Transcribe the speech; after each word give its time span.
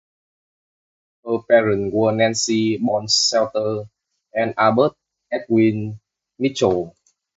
Her 1.23 1.43
parents 1.47 1.93
were 1.93 2.11
Nancy 2.11 2.77
(born 2.77 3.07
Salter) 3.07 3.87
and 4.33 4.55
Albert 4.57 4.93
Edwin 5.31 5.99
Mitchell. 6.39 6.95